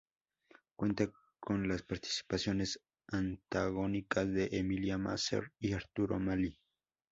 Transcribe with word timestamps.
Cuenta 0.75 1.11
con 1.39 1.67
las 1.67 1.83
participaciones 1.83 2.81
antagónicas 3.05 4.33
de 4.33 4.49
Emilia 4.53 4.97
Mazer 4.97 5.51
y 5.59 5.73
Arturo 5.73 6.19
Maly. 6.19 6.57